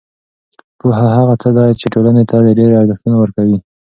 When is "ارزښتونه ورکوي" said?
2.81-3.57